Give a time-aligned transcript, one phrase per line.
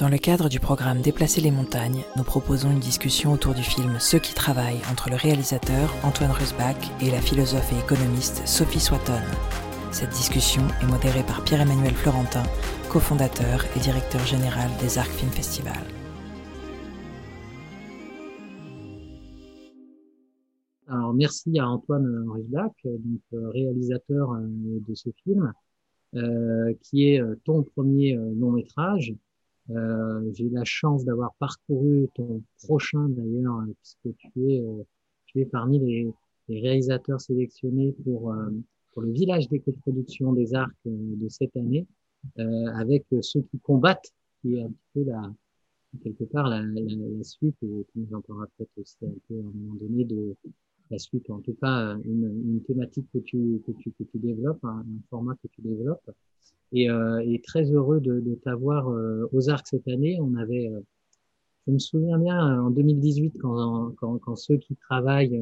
[0.00, 3.98] Dans le cadre du programme Déplacer les montagnes, nous proposons une discussion autour du film
[3.98, 9.20] Ceux qui travaillent entre le réalisateur Antoine Rusbach et la philosophe et économiste Sophie Swatton.
[9.92, 12.44] Cette discussion est modérée par Pierre-Emmanuel Florentin,
[12.88, 15.84] cofondateur et directeur général des Arcs Film Festival.
[20.86, 25.52] Alors merci à Antoine Rusbach, donc réalisateur de ce film,
[26.14, 29.12] euh, qui est ton premier long métrage.
[29.70, 34.82] Euh, j'ai eu la chance d'avoir parcouru ton prochain d'ailleurs, euh, puisque tu es, euh,
[35.26, 36.12] tu es parmi les,
[36.48, 38.34] les réalisateurs sélectionnés pour,
[38.92, 41.86] pour le village d'éco-production des arcs de cette année,
[42.74, 45.32] avec ceux qui combattent, qui est un petit peu la,
[46.02, 49.36] quelque part la, la, la suite, et tu nous en parleras peut-être aussi un peu
[49.36, 50.34] à un moment donné de
[50.90, 54.64] la suite, en tout cas une, une thématique que tu, que tu, que tu développes,
[54.64, 56.10] un, un format que tu développes
[56.72, 60.18] et, euh, et très heureux de, de t'avoir euh, aux Arcs cette année.
[60.20, 60.80] On avait, euh,
[61.66, 65.40] je me souviens bien, en 2018, quand, quand, quand ceux qui travaillent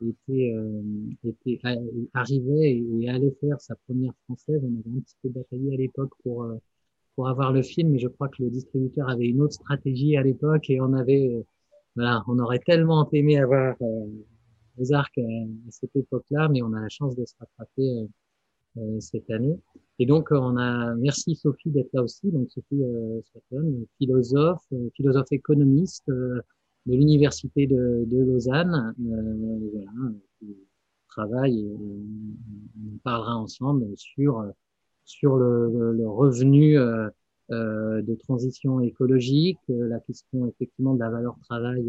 [0.00, 0.54] étaient,
[1.24, 1.60] étaient,
[2.12, 6.12] arrivaient et, allaient faire sa première française, on avait un petit peu bataillé à l'époque
[6.22, 6.46] pour
[7.14, 10.22] pour avoir le film, mais je crois que le distributeur avait une autre stratégie à
[10.22, 11.44] l'époque et on avait,
[11.96, 14.06] voilà, on aurait tellement aimé avoir euh,
[14.78, 18.08] les arcs à, cette époque-là, mais on a la chance de se rattraper
[18.76, 19.58] euh, cette année.
[19.98, 22.30] Et donc, on a, merci Sophie d'être là aussi.
[22.30, 23.20] Donc, Sophie euh,
[23.98, 26.40] philosophe, euh, philosophe économiste euh,
[26.86, 30.56] de l'université de, de Lausanne, euh, voilà, qui
[31.08, 34.44] travaille et on, parlera ensemble sur
[35.04, 37.10] sur le, le, revenu euh,
[37.50, 41.84] de transition écologique, la question effectivement de la valeur travail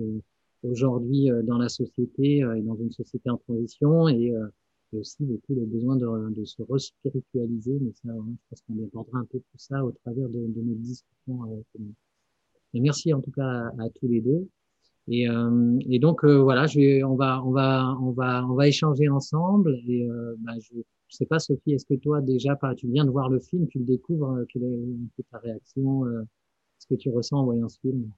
[0.65, 4.33] aujourd'hui dans la société et dans une société en transition et
[4.93, 7.77] et aussi beaucoup le besoin de, de se respiritualiser.
[7.81, 10.75] Mais ça, je pense qu'on abordera un peu tout ça au travers de, de nos
[10.75, 11.43] discussions.
[11.43, 11.65] Avec
[12.73, 14.47] Et merci en tout cas à, tous les deux.
[15.07, 18.55] Et, euh, et donc euh, voilà, je vais, on va, on va, on va, on
[18.55, 19.77] va échanger ensemble.
[19.87, 23.11] Et euh, bah, je, je sais pas, Sophie, est-ce que toi déjà, tu viens de
[23.11, 26.23] voir le film, tu le découvres, euh, quelle est ta réaction, euh,
[26.79, 28.09] ce que tu ressens en voyant ce film?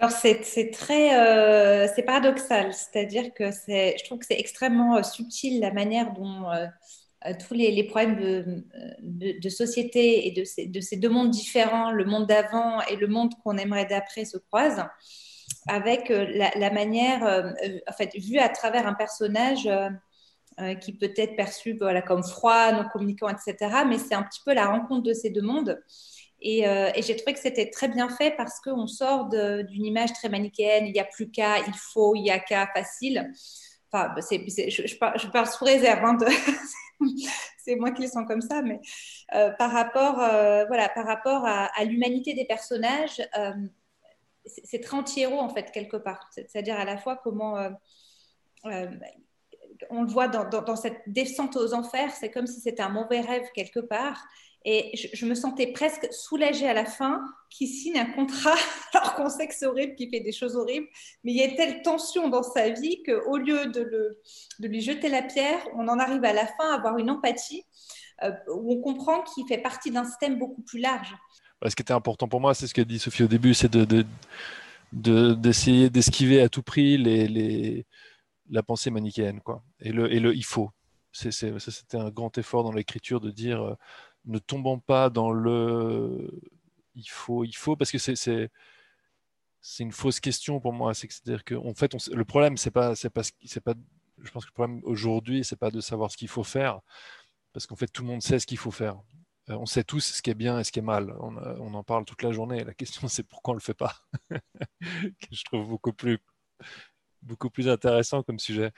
[0.00, 5.02] Alors c'est très euh, c'est paradoxal, c'est-à-dire que c'est je trouve que c'est extrêmement euh,
[5.02, 6.66] subtil la manière dont euh,
[7.38, 8.64] tous les, problèmes
[9.00, 13.06] de, société et de ces, de ces deux mondes différents, le monde d'avant et le
[13.06, 14.86] monde qu'on aimerait d'après, se croisent,
[15.66, 17.22] avec la, manière,
[17.88, 19.66] en fait, vue à travers un personnage
[20.82, 23.84] qui peut être perçu voilà, comme froid, non communicant, etc.
[23.88, 25.82] Mais c'est un petit peu la rencontre de ces deux mondes.
[26.46, 30.12] Et, euh, et j'ai trouvé que c'était très bien fait parce qu'on sort d'une image
[30.12, 30.86] très manichéenne.
[30.86, 33.32] Il n'y a plus qu'à, il faut, il y a qu'à, facile.
[33.90, 36.04] Enfin, bah, je, parle, sous réserve.
[36.04, 36.18] Hein,
[37.64, 38.78] c'est moi qui le sens comme ça, mais
[39.34, 43.22] euh, par rapport, euh, voilà, par rapport à, l'humanité des personnages,
[44.44, 46.28] c'est très anti-héros en fait quelque part.
[46.30, 47.70] C'est-à-dire à la fois comment
[49.88, 53.46] on le voit dans, cette descente aux enfers, c'est comme si c'était un mauvais rêve
[53.54, 54.26] quelque part.
[54.66, 58.54] Et je, me sentais presque soulagée à la fin qu'il signe un contrat,
[58.94, 60.86] alors qu'on sait que c'est horrible, qu'il fait des choses horribles,
[61.22, 64.18] mais il y a telle tension dans sa vie qu'au lieu de,
[64.60, 67.64] lui jeter la pierre, on en arrive à la fin à avoir une empathie
[68.22, 71.14] euh, où on comprend qu'il fait partie d'un système beaucoup plus large.
[71.66, 74.04] Ce qui était important pour moi, c'est ce qu'a dit Sophie au début, c'est de,
[74.92, 76.98] de, d'essayer d'esquiver à tout prix
[78.50, 79.62] la pensée manichéenne, quoi.
[79.80, 80.70] Et le, et le il faut.
[81.12, 83.74] C'était un grand effort dans l'écriture de dire euh,
[84.26, 86.30] ne tombons pas dans le
[86.94, 88.50] il faut, il faut, parce que c'est
[89.80, 90.94] une fausse question pour moi.
[90.94, 93.74] C'est-à-dire que en fait, le problème, c'est pas, c'est pas, c'est pas,
[94.22, 96.80] je pense que le problème aujourd'hui, c'est pas de savoir ce qu'il faut faire,
[97.52, 98.96] parce qu'en fait, tout le monde sait ce qu'il faut faire.
[99.50, 101.14] Euh, on sait tous ce qui est bien et ce qui est mal.
[101.20, 102.64] On, on en parle toute la journée.
[102.64, 103.94] La question, c'est pourquoi on le fait pas.
[104.80, 106.18] je trouve beaucoup plus,
[107.22, 108.72] beaucoup plus intéressant comme sujet.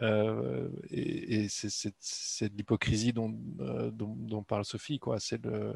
[0.00, 5.18] Euh, et, et c'est l'hypocrisie dont, euh, dont, dont, parle Sophie, quoi.
[5.42, 5.74] Le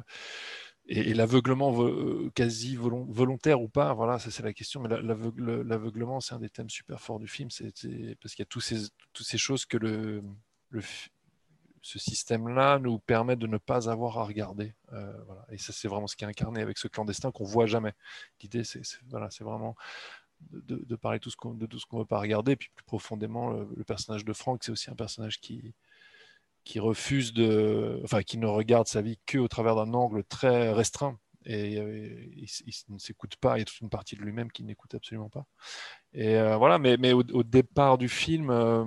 [0.89, 4.81] et, l'aveuglement vo quasi volontaire ou pas, voilà, ça c'est la question.
[4.81, 7.73] Mais l'aveuglement, c'est un des thèmes super forts du film, c'est
[8.21, 10.23] parce qu'il y a tous ces, toutes ces choses que le,
[11.83, 14.75] ce système-là nous permet de ne pas avoir à regarder.
[14.93, 15.45] Euh, voilà.
[15.51, 17.93] Et ça, c'est vraiment ce qui est incarné avec ce clandestin qu'on voit jamais.
[18.41, 19.77] L'idée, c'est voilà, c'est vraiment
[20.51, 22.53] de, parler tout ce de tout ce qu'on ne veut pas regarder.
[22.53, 25.75] Et puis plus profondément, le, personnage de Franck, c'est aussi un personnage qui,
[26.65, 30.73] qui refuse de, enfin, qui ne regarde sa vie que au travers d'un angle très
[30.73, 31.19] restreint.
[31.47, 32.49] Et, euh, il,
[32.89, 33.57] ne s'écoute pas.
[33.57, 35.47] Il y a toute une partie de lui-même qui n'écoute absolument pas.
[36.13, 36.79] Et euh, voilà.
[36.79, 38.85] Mais, mais au, au, départ du film, euh,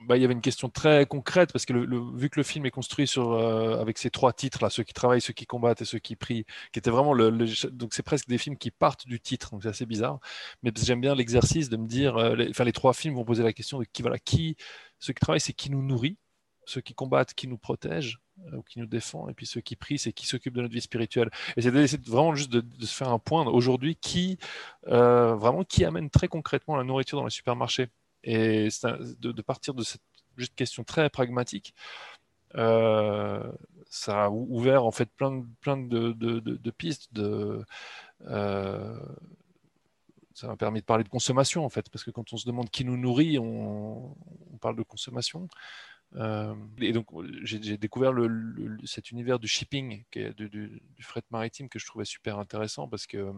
[0.00, 2.64] bah, il y avait une question très concrète parce que le, vu que le film
[2.64, 5.82] est construit sur, euh, avec ces trois titres là, ceux qui travaillent, ceux qui combattent
[5.82, 7.30] et ceux qui prient, qui étaient vraiment le,
[7.70, 10.18] donc c'est presque des films qui partent du titre, donc c'est assez bizarre.
[10.62, 13.42] Mais j'aime bien l'exercice de me dire, euh, les, enfin les trois films vont poser
[13.42, 14.56] la question de qui voilà qui,
[14.98, 16.16] ceux qui travaillent c'est qui nous nourrit,
[16.64, 18.20] ceux qui combattent qui nous protègent
[18.52, 20.74] euh, ou qui nous défend, et puis ceux qui prient c'est qui s'occupent de notre
[20.74, 21.30] vie spirituelle.
[21.56, 21.70] Et c'est
[22.08, 24.38] vraiment juste de, de, se faire un point aujourd'hui qui
[24.86, 27.88] vraiment qui amène très concrètement la nourriture dans les supermarchés
[28.24, 28.68] et
[29.18, 30.02] de, partir de cette
[30.36, 31.74] juste question très pragmatique,
[32.56, 33.52] euh,
[33.88, 35.30] ça a ouvert en fait plein
[35.76, 37.10] de, de, pistes.
[37.18, 37.64] Euh,
[40.34, 42.70] ça m'a permis de parler de consommation en fait, parce que quand on se demande
[42.70, 44.16] qui nous nourrit, on,
[44.60, 45.48] parle de consommation.
[46.16, 47.06] Euh, et donc
[47.44, 48.12] j'ai découvert
[48.84, 53.32] cet univers du shipping, du, fret maritime, que je trouvais super intéressant parce que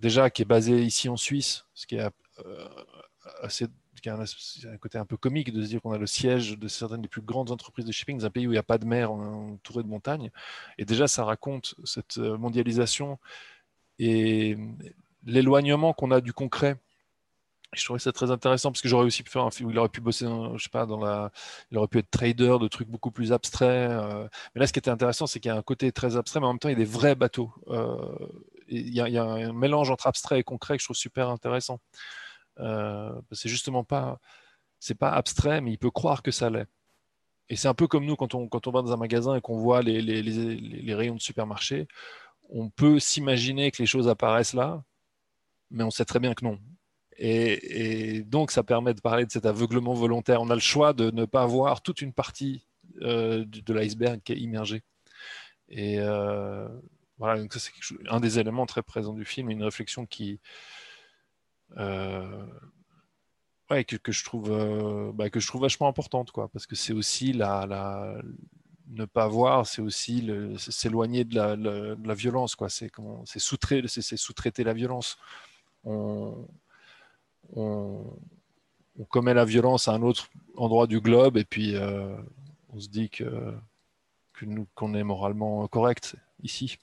[0.00, 2.10] déjà qui est basé ici en Suisse, ce qui est
[3.42, 3.66] assez,
[4.02, 6.68] qui a un, côté un peu comique de se dire qu'on a le siège de
[6.68, 8.78] certaines des plus grandes entreprises de shipping dans un pays où il n'y a pas
[8.78, 10.30] de mer entouré de montagnes.
[10.78, 13.18] Et déjà, ça raconte cette euh, mondialisation
[13.98, 14.56] et
[15.24, 16.76] l'éloignement qu'on a du concret.
[17.72, 19.78] Je trouvais ça très intéressant parce que j'aurais aussi pu faire un film où il
[19.78, 21.30] aurait pu bosser, je sais pas, dans la,
[21.70, 23.90] il aurait pu être trader de trucs beaucoup plus abstraits.
[23.90, 24.28] Euh.
[24.54, 26.46] Mais là, ce qui était intéressant, c'est qu'il y a un côté très abstrait, mais
[26.46, 27.52] en même temps, il y a des vrais bateaux.
[28.68, 31.80] il, y a, un mélange entre abstrait et concret que je trouve super intéressant.
[32.58, 34.20] Euh, c'est justement pas,
[34.78, 36.68] c'est pas abstrait, mais il peut croire que ça l'est.
[37.48, 39.40] Et c'est un peu comme nous quand on, quand on va dans un magasin et
[39.40, 41.86] qu'on voit les, les, les, rayons de supermarché,
[42.48, 44.84] on peut s'imaginer que les choses apparaissent là,
[45.70, 46.58] mais on sait très bien que non.
[47.18, 50.40] Et, donc ça permet de parler de cet aveuglement volontaire.
[50.40, 52.66] On a le choix de ne pas voir toute une partie
[53.02, 54.82] euh, de l'iceberg qui est immergée.
[55.68, 56.68] Et euh,
[57.18, 57.72] voilà, donc ça c'est
[58.08, 60.40] un des éléments très présents du film, une réflexion qui,
[63.72, 66.76] ouais, que, que, je trouve, euh, bah, que je trouve vachement importante, quoi, parce que
[66.76, 68.20] c'est aussi la, la,
[68.88, 72.68] ne pas voir, c'est aussi s'éloigner de la, de la, violence, quoi.
[72.68, 72.90] C'est
[73.38, 75.18] sous-traiter, sous-traiter la violence.
[75.84, 76.46] On,
[77.54, 78.04] on,
[78.98, 82.16] on, commet la violence à un autre endroit du globe et puis euh,
[82.68, 83.54] on se dit que
[84.74, 86.78] qu'on est moralement correct ici.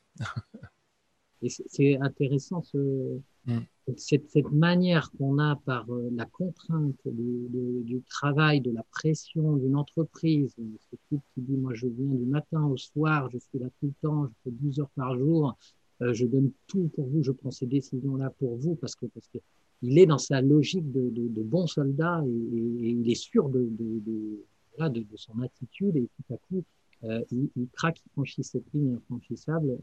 [1.48, 3.60] c'est intéressant ce, mm
[3.98, 9.58] cette, cette manière qu'on a par euh, la contrainte du, du, travail, de la pression
[9.58, 13.60] d'une entreprise, ce type qui dit moi je viens du matin au soir, je suis
[13.60, 15.58] là tout le temps, je fais 12 heures par jour,
[16.02, 19.28] euh, je donne tout pour vous, je prends ces décisions-là pour vous parce que parce
[19.28, 19.40] que
[19.82, 23.48] il est dans sa logique de, de, de bon soldat et, et, il est sûr
[23.48, 24.46] de, de,
[24.76, 26.64] voilà, de, son attitude et tout à coup
[27.06, 29.78] euh, il, il, craque, il franchit cette ligne infranchissable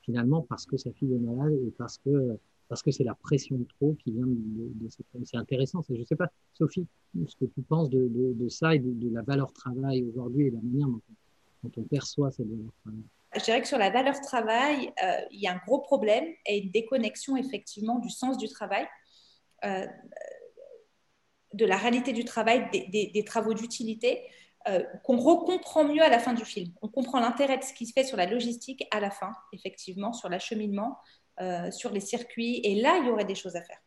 [0.00, 3.56] finalement parce que sa fille est malade et parce que parce que c'est la pression
[3.56, 5.82] de trop qui vient de, de, cette C'est intéressant.
[5.88, 6.86] Je ne sais pas, Sophie,
[7.26, 10.60] ce que tu penses de, de ça et de, la valeur travail aujourd'hui et la
[10.60, 11.00] manière dont
[11.76, 13.02] on, perçoit cette valeur travail.
[13.36, 16.58] Je dirais que sur la valeur travail, euh, il y a un gros problème et
[16.58, 18.86] une déconnexion effectivement du sens du travail,
[19.64, 19.86] euh,
[21.52, 24.22] de la réalité du travail, des travaux d'utilité.
[24.66, 26.72] Euh, qu'on recomprend mieux à la fin du film.
[26.80, 30.14] On comprend l'intérêt de ce qui se fait sur la logistique à la fin, effectivement,
[30.14, 30.96] sur l'acheminement,
[31.40, 32.60] euh, sur les circuits.
[32.64, 33.78] Et là, il y aurait des choses à faire.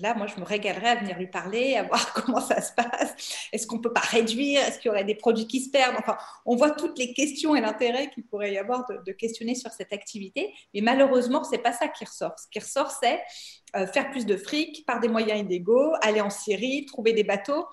[0.00, 3.14] Là, moi, je me régalerais à venir lui parler, à voir comment ça se passe.
[3.52, 4.60] Est-ce qu'on ne peut pas réduire?
[4.62, 5.96] Est-ce qu'il y aurait des produits qui se perdent?
[5.98, 9.70] Enfin, on voit toutes les questions et l'intérêt qu'il pourrait y avoir de, questionner sur
[9.70, 10.54] cette activité.
[10.72, 12.38] Mais malheureusement, ce n'est pas ça qui ressort.
[12.38, 13.20] Ce qui ressort, c'est
[13.76, 17.66] euh, faire plus de fric par des moyens illégaux, aller en Syrie, trouver des bateaux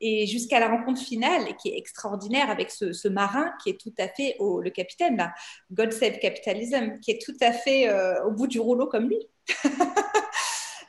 [0.00, 4.08] et jusqu'à la rencontre finale, qui est extraordinaire avec ce, marin qui est tout à
[4.08, 5.32] fait, le capitaine, là,
[5.70, 9.18] God Save Capitalism, qui est tout à fait euh, au bout du rouleau comme lui.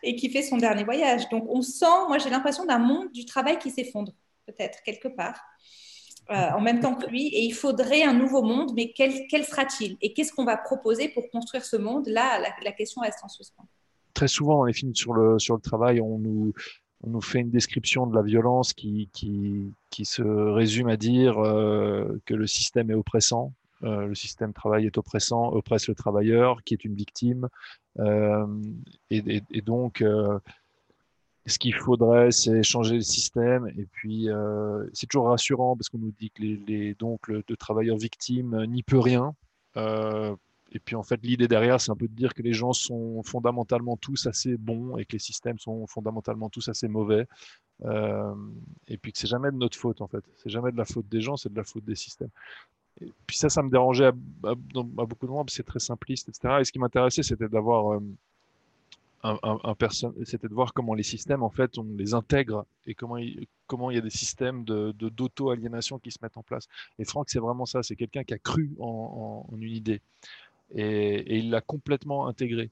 [0.04, 1.28] et qui fait son dernier voyage.
[1.30, 4.14] Donc on sent, moi j'ai l'impression d'un monde du travail qui s'effondre,
[4.46, 5.40] peut-être, quelque part,
[6.30, 7.28] euh, en même temps que lui.
[7.28, 9.98] Et il faudrait un nouveau monde, mais quel, quel sera-t-il?
[10.02, 12.08] Et qu'est-ce qu'on va proposer pour construire ce monde?
[12.08, 13.68] Là, la, la, question reste en suspens.
[14.14, 16.54] Très souvent dans les films sur le, sur le travail, on nous,
[17.04, 21.40] on nous fait une description de la violence qui, qui, qui se résume à dire
[21.40, 23.54] euh, que le système est oppressant,
[23.84, 27.48] euh, le système travail est oppressant, oppresse le travailleur qui est une victime.
[28.00, 28.46] Euh,
[29.10, 30.04] et, donc,
[31.46, 33.68] ce qu'il faudrait, c'est changer le système.
[33.78, 34.28] Et puis,
[34.94, 38.66] c'est toujours rassurant parce qu'on nous dit que les, les donc le, le travailleur victime
[38.66, 39.34] n'y peut rien.
[40.72, 43.24] Et puis en fait, l'idée derrière, c'est un peu de dire que les gens sont
[43.24, 47.28] fondamentalement tous assez bons et que les systèmes sont fondamentalement tous assez mauvais.
[47.86, 48.36] Euh,
[48.88, 50.24] et puis que c'est jamais de notre faute en fait.
[50.38, 52.30] C'est jamais de la faute des gens, c'est de la faute des systèmes.
[53.02, 56.58] Et puis ça, ça me dérangeait à, beaucoup de moments, c'est très simpliste, etc.
[56.60, 58.00] Et ce qui m'intéressait, c'était d'avoir euh,
[59.24, 59.76] un,
[60.24, 63.92] c'était de voir comment les systèmes, en fait, on les intègre et comment il, comment
[63.92, 66.68] il y a des systèmes de, d'auto-aliénation qui se mettent en place.
[66.98, 70.02] Et Franck, c'est vraiment ça, c'est quelqu'un qui a cru en, une idée
[70.76, 72.70] et, il l'a complètement intégré.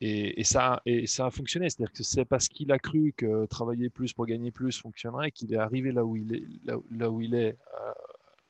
[0.00, 1.70] Et, ça, et a fonctionné.
[1.70, 5.54] C'est-à-dire que c'est parce qu'il a cru que travailler plus pour gagner plus fonctionnerait qu'il
[5.54, 6.44] est arrivé là où il est,
[6.90, 7.92] là, où il est euh,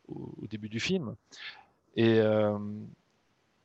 [0.08, 1.14] au, début du film.
[1.94, 2.58] Et, euh,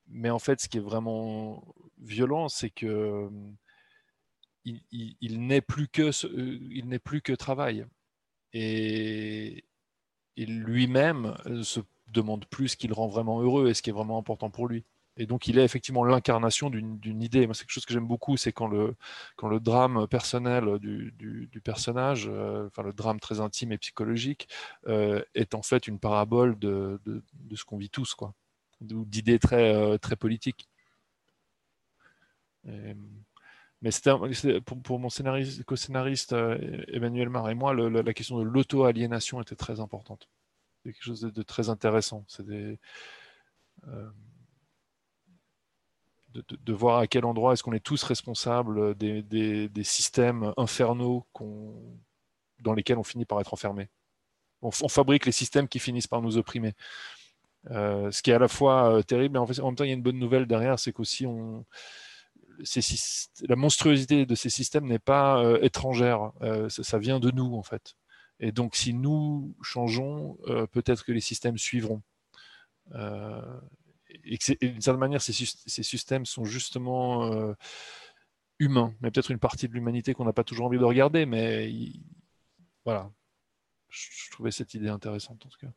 [0.09, 1.63] mais en fait, ce qui est vraiment
[1.99, 3.29] violent, c'est que
[4.65, 7.85] il, n'est plus que euh, il n'est plus que travail
[8.53, 9.63] et,
[10.37, 13.93] lui-même euh, se demande plus ce qui le rend vraiment heureux et ce qui est
[13.93, 14.83] vraiment important pour lui.
[15.19, 17.45] Et donc il est effectivement l'incarnation d'une idée.
[17.45, 18.95] Moi, c'est quelque chose que j'aime beaucoup, c'est quand le,
[19.35, 24.47] quand le drame personnel du, personnage, euh, enfin le drame très intime et psychologique,
[24.87, 27.21] est en fait une parabole de, de,
[27.55, 28.33] ce qu'on vit tous, quoi,
[28.81, 30.67] d'idées très, très politiques.
[33.81, 33.91] Mais
[34.65, 39.55] pour, pour, mon scénariste, co-scénariste euh, Emmanuel Mar et moi, la question de l'auto-aliénation était
[39.55, 40.27] très importante.
[40.83, 42.25] C'est quelque chose de, très intéressant.
[42.27, 42.43] C'est
[43.87, 44.09] euh,
[46.33, 51.25] de, voir à quel endroit est-ce qu'on est tous responsables des, systèmes infernaux
[52.61, 53.89] dans lesquels on finit par être enfermé.
[54.61, 56.73] On, fabrique les systèmes qui finissent par nous opprimer.
[57.71, 59.95] Euh, ce qui est à la fois terrible, mais en, même temps, il y a
[59.95, 61.65] une bonne nouvelle derrière, c'est qu'aussi on
[63.47, 67.63] la monstruosité de ces systèmes n'est pas euh, étrangère, euh, ça, vient de nous en
[67.63, 67.95] fait.
[68.39, 72.01] Et donc si nous changeons, euh, peut-être que les systèmes suivront.
[74.23, 77.55] Et d'une certaine manière, ces, systèmes sont justement
[78.59, 81.71] humains, mais peut-être une partie de l'humanité qu'on n'a pas toujours envie de regarder, mais
[82.85, 83.11] voilà.
[83.89, 85.71] Je, trouvais cette idée intéressante en tout cas.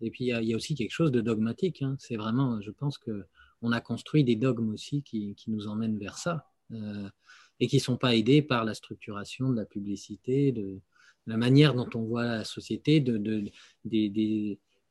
[0.00, 1.82] Et puis il y, a aussi quelque chose de dogmatique.
[1.82, 1.96] Hein.
[2.00, 3.26] C'est vraiment, je pense que
[3.62, 7.08] on a construit des dogmes aussi qui, nous emmènent vers ça euh,
[7.60, 10.80] et qui ne sont pas aidés par la structuration de la publicité, de,
[11.26, 13.50] la manière dont on voit la société, de,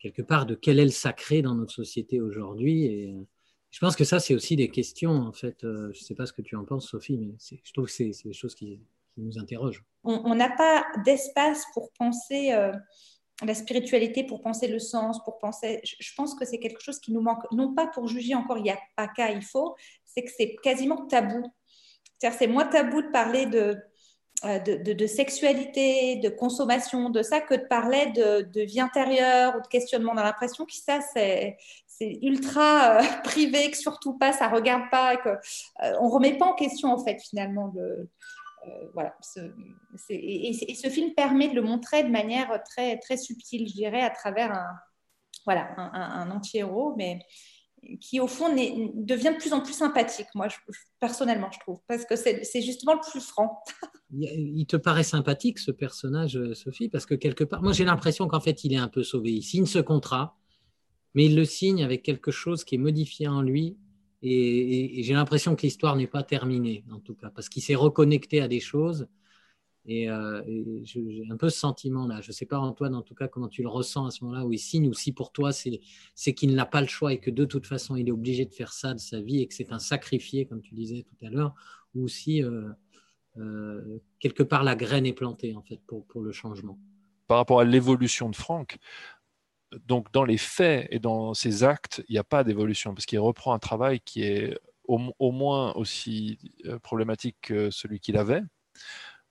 [0.04, 2.86] quelque part de quel est le sacré dans notre société aujourd'hui.
[2.86, 3.26] Et euh,
[3.72, 5.64] je pense que ça, c'est aussi des questions, en fait.
[5.64, 7.92] Euh, je ne sais pas ce que tu en penses, Sophie, mais je trouve que
[7.92, 8.80] c'est des choses qui,
[9.16, 9.84] nous interrogent.
[10.04, 12.52] On n'a pas d'espace pour penser
[13.42, 15.82] la spiritualité pour penser le sens, pour penser.
[15.84, 18.64] Je pense que c'est quelque chose qui nous manque, non pas pour juger encore, il
[18.64, 21.44] n'y a pas qu'à, il faut, c'est que c'est quasiment tabou.
[22.18, 23.78] C'est-à-dire, c'est moins tabou de parler de,
[24.46, 29.68] euh, de, sexualité, de consommation, de ça, que de parler de, vie intérieure ou de
[29.68, 30.14] questionnement.
[30.14, 31.58] dans l'impression que ça, c'est,
[32.22, 36.54] ultra euh, privé, que surtout pas, ça regarde pas, que euh, on remet pas en
[36.54, 38.10] question en fait finalement le,
[38.68, 39.10] euh,
[40.10, 44.10] et, ce film permet de le montrer de manière très, très subtile, je dirais, à
[44.10, 44.68] travers un,
[45.46, 47.20] voilà, un, anti-héros, mais
[48.00, 50.48] qui au fond devient de plus en plus sympathique, moi
[51.02, 53.62] personnellement je trouve, parce que c'est justement le plus franc.
[54.16, 58.40] il te paraît sympathique ce personnage, Sophie, parce que quelque part, moi j'ai l'impression qu'en
[58.40, 59.32] fait il est un peu sauvé.
[59.32, 60.38] Il signe ce contrat,
[61.16, 63.78] mais il le signe avec quelque chose qui est modifié en lui
[64.26, 68.40] et, j'ai l'impression que l'histoire n'est pas terminée, en tout cas, parce qu'il s'est reconnecté
[68.40, 69.08] à des choses.
[69.86, 70.42] Et, euh,
[70.84, 72.22] j'ai un peu ce sentiment-là.
[72.22, 74.46] Je ne sais pas, Antoine, en tout cas, comment tu le ressens à ce moment-là,
[74.46, 77.32] où il signe, ou si pour toi, c'est qu'il n'a pas le choix et que
[77.32, 79.74] de toute façon, il est obligé de faire ça de sa vie et que c'est
[79.74, 81.54] un sacrifié, comme tu disais tout à l'heure,
[81.94, 82.70] ou si euh,
[83.38, 86.78] euh, quelque part la graine est plantée, en fait, pour, pour le changement.
[87.28, 88.78] Par rapport à l'évolution de Franck,
[89.86, 93.20] donc dans les faits et dans ses actes, il n'y a pas d'évolution parce qu'il
[93.20, 98.42] reprend un travail qui est au, moins aussi euh, problématique que celui qu'il avait.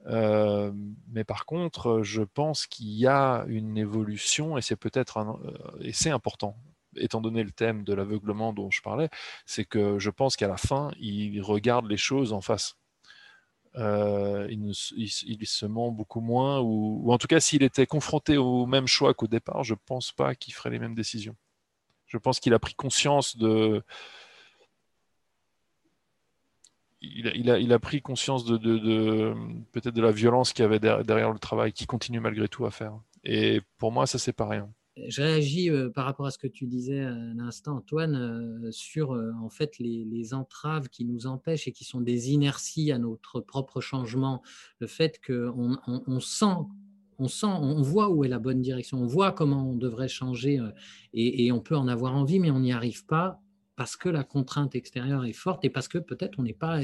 [0.07, 0.73] Euh,
[1.09, 5.39] mais par contre, je pense qu'il y a une évolution et c'est peut-être
[5.81, 6.57] et c'est important
[6.97, 9.09] étant donné le thème de l'aveuglement dont je parlais,
[9.47, 12.77] c'est que je pense qu'à la fin, il regarde les choses en face.
[13.77, 14.75] Euh, il,
[15.47, 19.27] se ment beaucoup moins, ou, en tout cas, s'il était confronté au même choix qu'au
[19.27, 21.37] départ, je ne pense pas qu'il ferait les mêmes décisions.
[22.07, 23.83] Je pense qu'il a pris conscience de.
[27.01, 29.35] Il a, pris conscience de,
[29.73, 32.71] peut-être de la violence qu'il y avait derrière le travail, qu'il continue malgré tout à
[32.71, 32.93] faire.
[33.25, 36.47] Et pour moi, ça, c'est pas rien je réagis euh, par rapport à ce que
[36.47, 41.67] tu disais à l'instant, Antoine, euh, sur euh, en fait les, entraves qui nous empêchent
[41.67, 44.43] et qui sont des inerties à notre propre changement.
[44.79, 46.55] Le fait qu'on on, sent,
[47.19, 50.61] on sent, on voit où est la bonne direction, on voit comment on devrait changer
[51.13, 53.43] et, on peut en avoir envie, mais on n'y arrive pas.
[53.77, 56.81] Parce que la contrainte extérieure est forte et parce que peut-être on n'est pas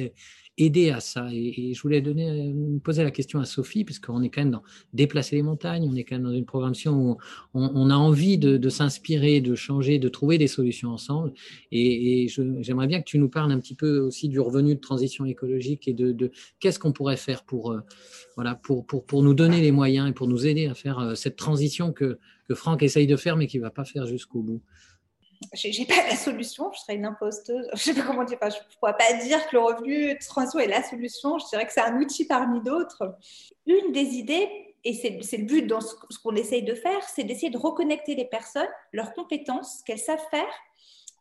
[0.57, 1.29] aidé à ça.
[1.33, 2.53] Et, je voulais donner,
[2.83, 6.05] poser la question à Sophie, puisqu'on est quand même dans déplacer les montagnes, on est
[6.05, 7.17] quand même dans une programmation où
[7.55, 11.33] on, a envie de, s'inspirer, de changer, de trouver des solutions ensemble.
[11.71, 12.29] Et,
[12.61, 15.89] j'aimerais bien que tu nous parles un petit peu aussi du revenu de transition écologique
[15.89, 17.81] et de, qu'est-ce qu'on pourrait faire pour, euh,
[18.35, 18.87] voilà, pour,
[19.23, 22.19] nous donner les moyens et pour nous aider à faire euh, cette transition que,
[22.49, 24.63] que Franck essaye de faire, mais qui ne va pas faire jusqu'au bout
[25.55, 27.69] j'ai pas la solution, je serais une imposteuse.
[27.75, 31.39] Je sais pas je pourrais pas dire que le revenu de transition est la solution.
[31.39, 33.17] Je dirais que c'est un outil parmi d'autres.
[33.67, 34.49] Une des idées,
[34.85, 38.25] et c'est le but dans ce qu'on essaye de faire, c'est d'essayer de reconnecter les
[38.25, 40.53] personnes, leurs compétences, qu'elles savent faire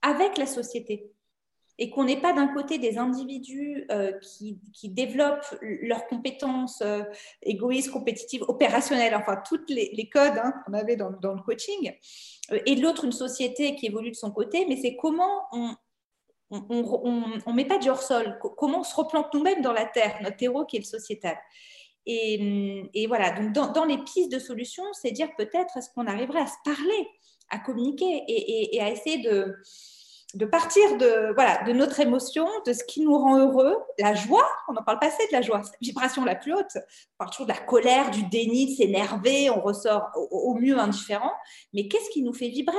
[0.01, 1.11] avec la société
[1.79, 7.03] et qu'on n'ait pas d'un côté des individus euh, qui, qui, développent leurs compétences euh,
[7.43, 11.93] égoïstes, compétitives, opérationnelles, enfin tous les, codes hein, qu'on avait dans, le coaching,
[12.51, 15.75] euh, et de l'autre une société qui évolue de son côté, mais c'est comment on
[16.49, 20.37] on ne met pas du hors-sol, comment on se replante nous-mêmes dans la terre, notre
[20.37, 21.37] terreau qui est le sociétal.
[22.05, 26.39] Et, et voilà, donc dans, les pistes de solutions, c'est dire peut-être est-ce qu'on arriverait
[26.39, 27.09] à se parler,
[27.49, 29.57] à communiquer et à essayer de,
[30.33, 34.45] de partir de, voilà, de notre émotion, de ce qui nous rend heureux, la joie,
[34.67, 36.75] on n'en parle pas assez de la joie, la vibration la plus haute.
[36.75, 41.31] On parle toujours de la colère, du déni, de s'énerver, on ressort au, mieux indifférent,
[41.73, 42.75] mais qu'est-ce qui nous fait vibrer?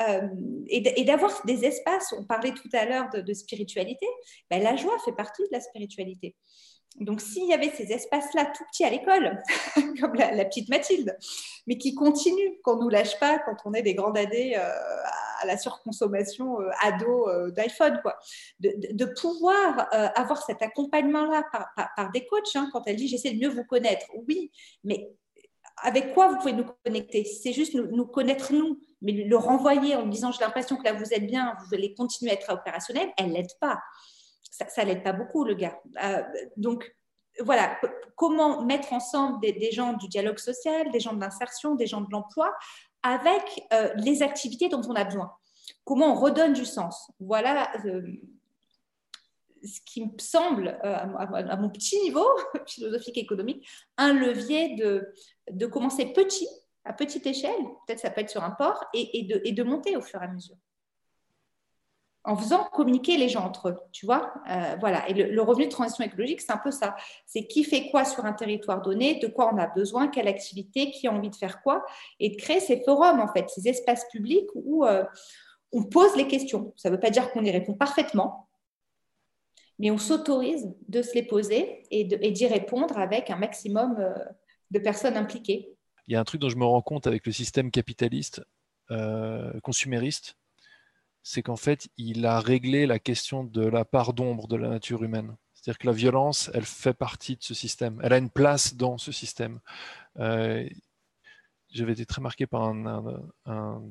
[0.00, 0.28] Euh,
[0.66, 4.06] Et, d'avoir des espaces, on parlait tout à l'heure de, spiritualité,
[4.50, 6.34] ben, la joie fait partie de la spiritualité.
[6.98, 9.42] Donc, s'il y avait ces espaces-là tout petits à l'école,
[10.00, 11.16] comme la, petite Mathilde,
[11.66, 14.68] mais qui continuent, qu'on ne nous lâche pas quand on est des grands dadés euh,
[15.40, 18.18] à la surconsommation euh, ado euh, d'iPhone, quoi.
[18.58, 21.44] De, pouvoir avoir cet accompagnement-là
[21.96, 24.50] par, des coachs, hein, quand elle dit j'essaie de mieux vous connaître, oui,
[24.84, 25.10] mais
[25.82, 27.24] avec quoi vous pouvez nous connecter?
[27.24, 31.12] C'est juste nous, connaître nous, mais le renvoyer en disant j'ai l'impression que là vous
[31.12, 33.78] êtes bien, vous allez continuer à être opérationnel, elle l'aide pas
[34.68, 35.80] ça, l'aide pas beaucoup, le gars.
[36.02, 36.22] Euh,
[36.56, 36.94] donc,
[37.40, 37.78] voilà,
[38.16, 42.10] comment mettre ensemble des, gens du dialogue social, des gens de l'insertion, des gens de
[42.10, 42.54] l'emploi,
[43.02, 45.32] avec euh, les activités dont on a besoin?
[45.84, 47.10] Comment on redonne du sens?
[47.18, 48.02] Voilà euh,
[49.64, 52.26] ce qui me semble, à, mon petit niveau
[52.66, 55.12] philosophique économique, un levier de,
[55.50, 56.48] de commencer petit,
[56.84, 60.00] à petite échelle, peut-être ça peut être sur un port, et, et de monter au
[60.02, 60.56] fur et à mesure
[62.24, 64.34] en faisant communiquer les gens entre eux, tu vois.
[64.50, 65.08] Euh, voilà.
[65.08, 66.94] Et le, revenu de transition écologique, c'est un peu ça.
[67.26, 70.90] C'est qui fait quoi sur un territoire donné, de quoi on a besoin, quelle activité,
[70.90, 71.84] qui a envie de faire quoi,
[72.18, 75.04] et de créer ces forums, en fait, ces espaces publics où euh,
[75.72, 76.74] on pose les questions.
[76.76, 78.48] Ça ne veut pas dire qu'on y répond parfaitement,
[79.78, 84.12] mais on s'autorise de se les poser et d'y répondre avec un maximum euh,
[84.70, 85.74] de personnes impliquées.
[86.06, 88.42] Il y a un truc dont je me rends compte avec le système capitaliste,
[89.62, 90.36] consumériste,
[91.22, 95.02] c'est qu'en fait, il a réglé la question de la part d'ombre de la nature
[95.02, 95.36] humaine.
[95.54, 98.00] C'est-à-dire que la violence, elle fait partie de ce système.
[98.02, 99.60] Elle a une place dans ce système.
[100.18, 100.66] Euh,
[101.70, 103.82] j'avais été très marqué par un,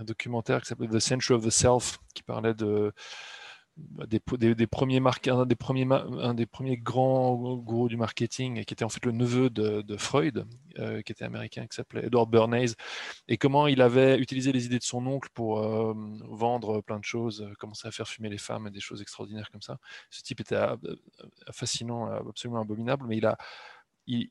[0.00, 2.92] documentaire qui s'appelait The Century of the Self, qui parlait de,
[4.06, 4.20] des,
[4.66, 9.04] premiers un des premiers, un des premiers grands gourous du marketing, qui était en fait
[9.04, 10.46] le neveu de, Freud,
[10.78, 12.74] euh, qui était américain, qui s'appelait Edward Bernays,
[13.28, 15.94] et comment il avait utilisé les idées de son oncle pour euh,
[16.28, 19.50] vendre plein de choses, euh, commencer à faire fumer les femmes et des choses extraordinaires
[19.50, 19.78] comme ça.
[20.10, 20.58] Ce type était
[21.52, 23.36] fascinant, absolument abominable, mais il a,
[24.06, 24.30] il,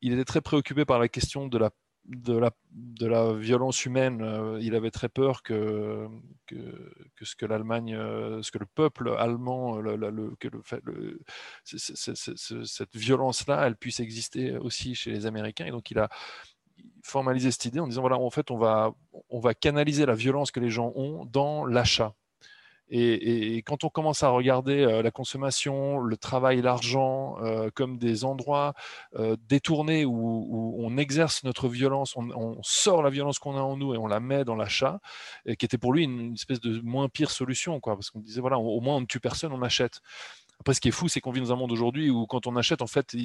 [0.00, 1.70] il était très préoccupé par la question de la
[2.08, 6.06] de la, violence humaine, euh, il avait très peur que,
[6.46, 6.56] que,
[7.22, 10.48] ce que l'Allemagne, euh, ce que le peuple allemand, le, que
[11.64, 15.66] cette violence-là, elle puisse exister aussi chez les Américains.
[15.66, 16.08] Et donc il a
[17.02, 18.92] formalisé cette idée en disant voilà, en fait, on va,
[19.30, 22.14] on va canaliser la violence que les gens ont dans l'achat.
[22.88, 28.24] Et, quand on commence à regarder euh, la consommation, le travail, l'argent euh, comme des
[28.24, 28.74] endroits
[29.16, 33.94] euh, détournés où, on exerce notre violence, on, sort la violence qu'on a en nous
[33.94, 35.00] et on la met dans l'achat,
[35.58, 38.58] qui était pour lui une, espèce de moins pire solution, quoi, parce qu'on disait voilà,
[38.58, 40.00] au moins on ne tue personne, on achète.
[40.60, 42.56] Après, ce qui est fou, c'est qu'on vit dans un monde aujourd'hui où quand on
[42.56, 43.16] achète, en fait,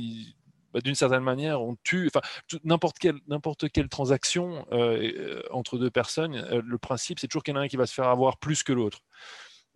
[0.73, 2.21] bah, d'une certaine manière, on tue, enfin,
[2.63, 4.65] n'importe quelle, n'importe quelle transaction
[5.51, 7.93] entre deux personnes, le principe, c'est toujours qu'il y en a un qui va se
[7.93, 9.01] faire avoir plus que l'autre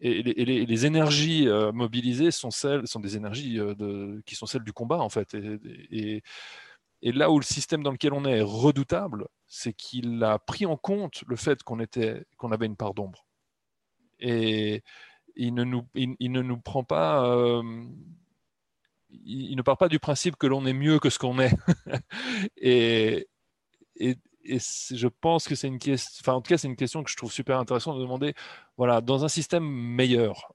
[0.05, 4.73] et, les, énergies euh, mobilisées sont celles, sont des énergies euh, qui sont celles du
[4.73, 5.35] combat en fait.
[5.91, 6.21] Et,
[7.01, 10.77] là où le système dans lequel on est est redoutable, c'est qu'il a pris en
[10.77, 13.25] compte le fait qu'on était, qu'on avait une part d'ombre.
[14.19, 14.83] Et
[15.35, 17.25] il ne nous, il, ne nous prend pas.
[17.27, 17.63] Euh,
[19.11, 21.53] ne part pas du principe que l'on est mieux que ce qu'on est.
[22.57, 23.27] et,
[24.47, 27.15] je pense que c'est une question, enfin en tout cas c'est une question que je
[27.15, 28.33] trouve super intéressante de demander
[28.77, 30.53] voilà, dans un système meilleur,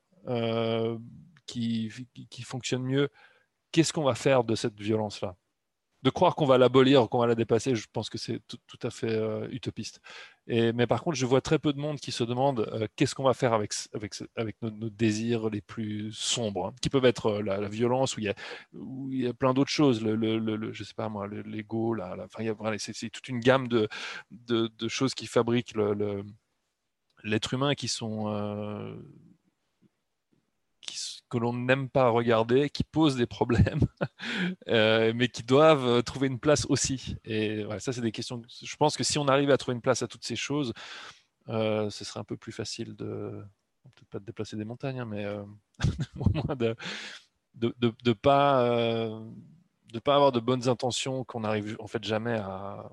[1.46, 1.90] qui,
[2.28, 3.08] qui, fonctionne mieux,
[3.72, 5.36] qu'est-ce qu'on va faire de cette violence-là?
[6.02, 8.90] De croire qu'on va l'abolir, qu'on va la dépasser, je pense que c'est tout, à
[8.90, 10.00] fait euh, utopiste.
[10.46, 13.14] Et, mais par contre, je vois très peu de monde qui se demande euh, qu'est-ce
[13.14, 17.26] qu'on va faire avec, avec, avec nos, désirs les plus sombres, hein, qui peuvent être
[17.26, 20.94] euh, la, violence, où il y a, plein d'autres choses, le, le, le, je sais
[20.94, 22.44] pas moi, l'ego, la, enfin,
[22.78, 23.88] c'est toute une gamme de,
[24.30, 25.74] de, de choses qui fabriquent
[27.24, 28.26] l'être humain qui sont
[31.30, 33.80] que l'on n'aime pas regarder, qui posent des problèmes,
[34.68, 37.16] euh, mais qui doivent euh, trouver une place aussi.
[37.24, 38.42] Et ça, c'est des questions.
[38.62, 40.74] Je pense que si on arrive à trouver une place à toutes ces choses,
[41.48, 43.42] euh, ce serait un peu plus facile de,
[43.94, 45.26] peut-être pas de déplacer des montagnes, hein, mais
[46.20, 46.76] au moins de
[47.54, 49.20] de, pas
[50.04, 52.88] pas avoir de bonnes intentions qu'on n'arrive en fait jamais à,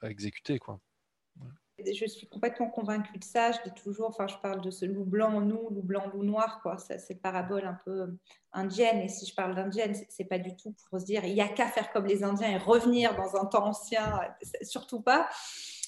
[0.00, 0.80] à exécuter, quoi
[1.78, 3.52] je suis complètement convaincue de ça.
[3.52, 6.60] Je dis toujours, enfin, je parle de ce loup blanc, nous, loup blanc, loup noir,
[6.62, 6.76] quoi.
[6.78, 8.16] C'est parabole un peu
[8.52, 9.00] indienne.
[9.00, 11.48] Et si je parle d'indienne, c'est pas du tout pour se dire, il n'y a
[11.48, 14.20] qu'à faire comme les Indiens et revenir dans un temps ancien,
[14.62, 15.28] surtout pas.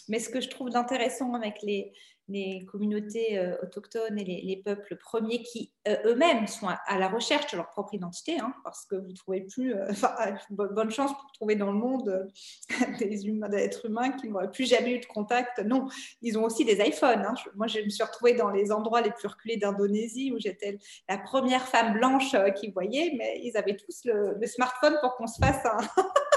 [0.09, 1.92] Mais ce que je trouve d'intéressant avec les,
[2.28, 7.50] les communautés euh, autochtones et les, peuples premiers qui euh, eux-mêmes sont à, la recherche
[7.52, 9.92] de leur propre identité, hein, parce que vous ne trouvez plus, euh,
[10.50, 12.28] bonne chance pour trouver dans le monde
[12.98, 15.60] des, humains, des êtres humains qui n'auraient plus jamais eu de contact.
[15.60, 15.88] Non,
[16.22, 17.24] ils ont aussi des iPhones.
[17.26, 17.34] Hein.
[17.54, 21.18] moi, je me suis retrouvée dans les endroits les plus reculés d'Indonésie où j'étais la
[21.18, 25.38] première femme blanche qui voyait, mais ils avaient tous le, le smartphone pour qu'on se
[25.38, 26.02] fasse un.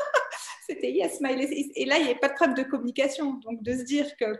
[0.69, 1.71] C'était yes, smiley.
[1.75, 3.33] Et là, il n'y avait pas de problème de communication.
[3.45, 4.39] Donc, de se dire que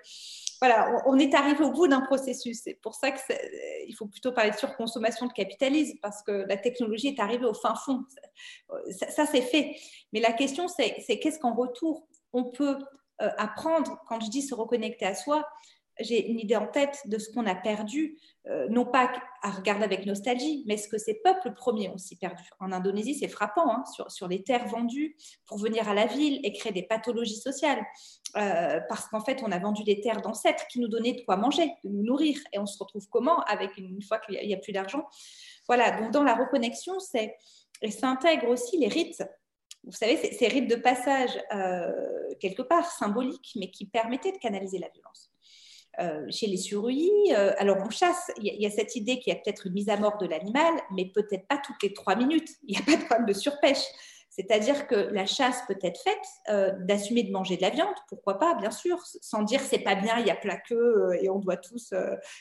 [0.62, 2.62] voilà, on, est arrivé au bout d'un processus.
[2.64, 7.08] C'est pour ça qu'il faut plutôt parler de surconsommation de capitalisme, parce que la technologie
[7.08, 8.04] est arrivée au fin fond.
[8.92, 9.76] Ça, c'est fait.
[10.14, 12.78] Mais la question, c'est qu'est-ce qu'en retour on peut
[13.22, 15.48] euh, apprendre, quand je dis se reconnecter à soi,
[16.00, 19.84] j'ai une idée en tête de ce qu'on a perdu, euh, non pas à regarder
[19.84, 22.44] avec nostalgie, mais ce que ces peuples premiers ont aussi perdu.
[22.60, 26.40] En Indonésie, c'est frappant, hein, sur, sur, les terres vendues pour venir à la ville
[26.44, 27.82] et créer des pathologies sociales,
[28.38, 31.38] euh, parce qu'en fait, on a vendu des terres d'ancêtres qui nous donnaient de quoi
[31.38, 34.58] manger, de nous nourrir, et on se retrouve comment avec une, fois qu'il n'y a,
[34.58, 35.08] plus d'argent
[35.68, 37.36] Voilà, donc dans la reconnexion, c'est
[37.82, 39.24] et ça intègre aussi les rites
[39.84, 41.92] vous savez, ces rites de passage, euh,
[42.40, 45.32] quelque part symboliques, mais qui permettaient de canaliser la violence.
[46.00, 49.36] Euh, chez les suruis, euh, alors on chasse, il y, a cette idée qu'il y
[49.36, 52.50] a peut-être une mise à mort de l'animal, mais peut-être pas toutes les trois minutes.
[52.64, 53.84] Il n'y a pas de problème de surpêche.
[54.30, 58.38] C'est-à-dire que la chasse peut être faite, euh, d'assumer de manger de la viande, pourquoi
[58.38, 61.40] pas, bien sûr, sans dire c'est pas bien, il y a plat que et on
[61.40, 61.94] doit tous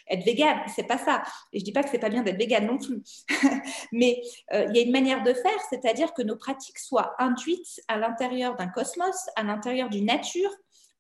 [0.07, 0.57] être vegan.
[0.77, 1.23] C'est pas ça.
[1.53, 3.03] Et je dis pas que c'est pas bien d'être vegan non plus.
[3.93, 7.97] Mais il y a une manière de faire, c'est-à-dire que nos pratiques soient induites à
[7.97, 10.51] l'intérieur d'un cosmos, à l'intérieur d'une nature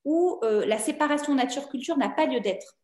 [0.08, 2.78] où euh, la séparation nature-culture n'a pas lieu d'être.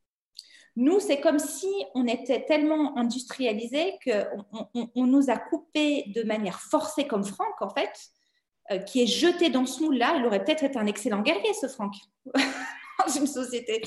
[0.76, 6.60] Nous, c'est comme si on était tellement industrialisé qu'on on, nous a coupé de manière
[6.60, 7.98] forcée comme Franck, en fait,
[8.70, 10.16] euh, qui est jeté dans ce moule-là.
[10.18, 11.94] Il aurait peut-être été un excellent guerrier, ce Franck,
[12.34, 13.80] dans une société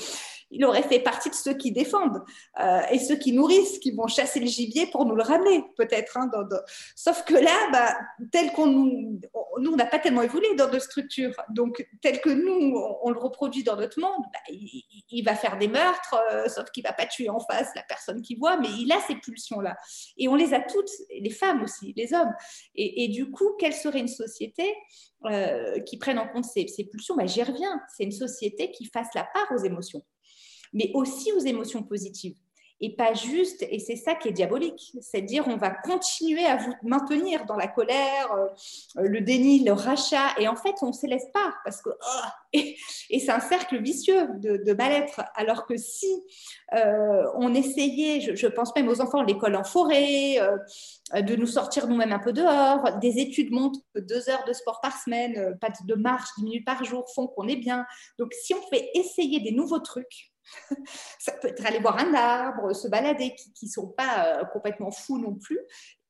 [0.50, 2.22] il aurait fait partie de ceux qui défendent
[2.60, 6.16] euh, et ceux qui nourrissent, qui vont chasser le gibier pour nous le ramener, peut-être.
[6.16, 6.30] Hein,
[6.96, 7.94] Sauf que là, bah,
[8.32, 9.20] tel qu'on nous,
[9.58, 11.34] nous, on n'a pas tellement évolué dans nos structures.
[11.50, 15.68] Donc, tel que nous, on, le reproduit dans notre monde, bah, il, va faire des
[15.68, 18.68] meurtres, euh, sauf qu'il ne va pas tuer en face la personne qui voit, mais
[18.78, 19.76] il a ces pulsions-là.
[20.16, 22.32] Et on les a toutes, les femmes aussi, les hommes.
[22.74, 24.74] Et, du coup, quelle serait une société
[25.24, 27.16] euh, qui prenne en compte ces, ces pulsions?
[27.16, 27.80] Bah, J'y reviens.
[27.96, 30.02] C'est une société qui fasse la part aux émotions
[30.72, 32.36] mais aussi aux émotions positives.
[32.80, 36.56] Et pas juste, et c'est ça qui est diabolique, c'est dire on va continuer à
[36.56, 41.08] vous maintenir dans la colère, euh, le déni, le rachat, et en fait on ne
[41.08, 42.76] laisse pas parce que oh, et,
[43.10, 45.22] c'est un cercle vicieux de, mal-être.
[45.34, 46.06] Alors que si
[46.72, 51.88] euh, on essayait, je, pense même aux enfants, l'école en forêt, euh, de nous sortir
[51.88, 55.70] nous-mêmes un peu dehors, des études montrent que deux heures de sport par semaine, pas
[55.84, 57.84] de marche, dix minutes par jour font qu'on est bien.
[58.20, 60.30] Donc si on fait essayer des nouveaux trucs,
[61.18, 64.90] ça peut être aller voir un arbre, se balader, qui ne sont pas euh, complètement
[64.90, 65.60] fous non plus.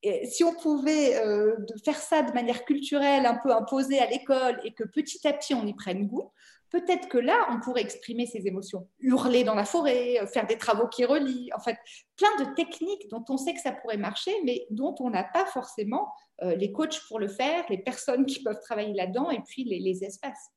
[0.02, 4.60] Et si on pouvait euh, faire ça de manière culturelle, un peu imposée à l'école,
[4.64, 6.32] et que petit à petit on y prenne goût,
[6.70, 10.58] peut-être que là, on pourrait exprimer ses émotions, hurler dans la forêt, euh, faire des
[10.58, 11.78] travaux qui relient, en fait,
[12.16, 15.46] plein de techniques dont on sait que ça pourrait marcher, mais dont on n'a pas
[15.46, 16.08] forcément
[16.40, 20.52] les coachs pour le faire, les personnes qui peuvent travailler là-dedans, et puis les espaces.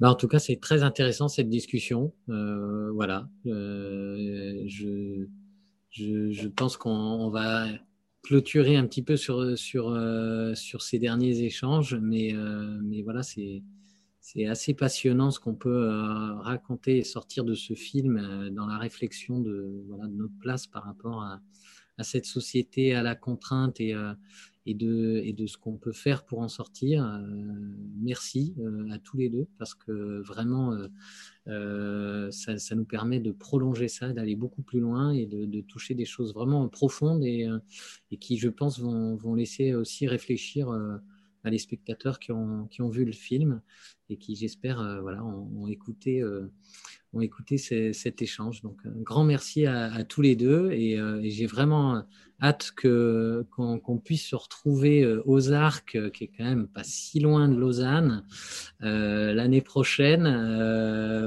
[0.00, 2.12] Bah, en tout cas, c'est très intéressant cette discussion.
[2.28, 3.28] Euh, voilà.
[3.46, 5.26] Euh, je,
[5.90, 7.68] je, pense qu'on va
[8.22, 12.34] clôturer un petit peu sur, sur, euh, sur ces derniers échanges, mais,
[12.82, 13.62] mais voilà, c'est
[14.26, 15.86] c'est assez passionnant ce qu'on peut
[16.40, 21.22] raconter et sortir de ce film dans la réflexion de, voilà, notre place par rapport
[21.22, 21.42] à,
[21.98, 23.94] à cette société, à la contrainte et,
[24.66, 27.04] et de, ce qu'on peut faire pour en sortir.
[27.04, 27.20] Euh,
[28.00, 30.76] merci euh, à tous les deux parce que vraiment,
[31.48, 36.04] euh, ça, nous permet de prolonger ça, d'aller beaucoup plus loin et de, toucher des
[36.04, 37.48] choses vraiment profondes et,
[38.20, 40.70] qui, je pense, vont, laisser aussi réfléchir
[41.42, 43.60] à les spectateurs qui ont vu le film
[44.10, 46.22] et qui, j'espère, voilà, ont, écouté
[47.14, 48.62] ont écouté cet échange.
[48.62, 52.02] Donc, un grand merci à, tous les deux et, euh, j'ai vraiment
[52.42, 56.82] hâte que, qu'on, puisse se retrouver euh, aux Arcs, euh, qui est quand même pas
[56.82, 58.24] si loin de Lausanne,
[58.80, 60.24] l'année prochaine.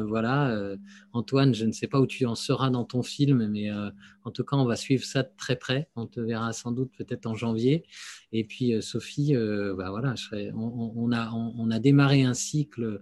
[0.08, 0.76] voilà,
[1.14, 3.72] Antoine, je ne sais pas où tu en seras dans ton film, mais
[4.24, 5.90] en tout cas, on va suivre ça de très près.
[5.96, 7.86] On te verra sans doute peut-être en janvier.
[8.32, 10.14] Et puis, Sophie, bah voilà,
[10.54, 12.36] on, a, on, a démarré un
[12.68, 13.02] cycle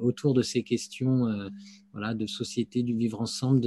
[0.00, 1.50] autour de ces questions
[1.96, 3.60] voilà, de société, du vivre ensemble,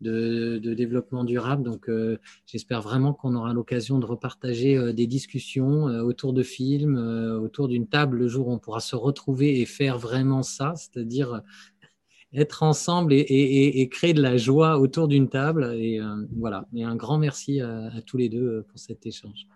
[0.00, 1.64] de, développement durable.
[1.64, 6.44] Donc, euh, j'espère vraiment qu'on aura l'occasion de repartager euh, des discussions euh, autour de
[6.44, 6.96] films,
[7.42, 11.42] autour d'une table le jour où on pourra se retrouver et faire vraiment ça, c'est-à-dire
[12.32, 15.74] être ensemble et, créer de la joie autour d'une table.
[15.74, 16.00] Et
[16.36, 16.68] voilà.
[16.72, 19.48] Et un grand merci à tous les deux pour cet échange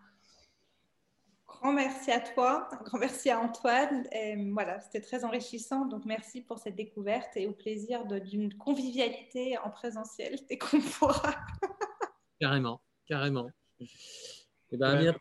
[1.51, 4.07] grand merci à toi, un grand merci à Antoine.
[4.13, 5.87] Et voilà, c'était très enrichissant.
[5.87, 11.35] Donc, merci pour cette découverte et au plaisir d'une convivialité en présentiel dès qu'on pourra.
[12.41, 13.51] carrément, carrément.
[13.81, 15.15] Eh ben,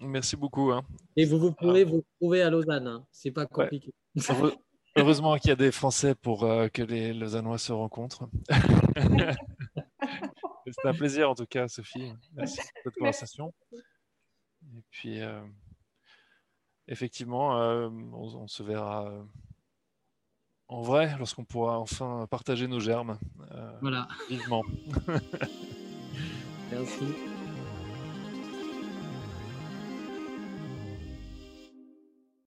[0.00, 0.72] Merci beaucoup.
[0.72, 0.82] Hein.
[1.16, 1.90] Et vous, vous pouvez ah.
[1.90, 2.86] vous trouver à Lausanne.
[2.86, 3.06] Hein.
[3.12, 3.92] C'est pas compliqué.
[4.96, 8.28] Heureusement qu'il y a des Français pour euh, que les Lausannois se rencontrent.
[10.66, 12.12] C'était un plaisir en tout cas, Sophie.
[12.34, 13.52] Merci pour cette conversation.
[14.76, 15.40] Et puis, euh,
[16.88, 19.22] effectivement, euh, on, se verra euh,
[20.68, 23.18] en vrai lorsqu'on pourra enfin partager nos germes.
[23.80, 24.08] voilà.
[24.28, 24.62] Vivement.
[26.70, 27.33] Merci.